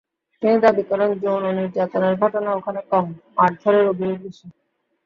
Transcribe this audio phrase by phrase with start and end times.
[0.41, 3.05] তিনি দাবি করেন, যৌন নির্যাতনের ঘটনা ওখানে কম,
[3.37, 4.45] মারধরের অভিযোগ বেশি।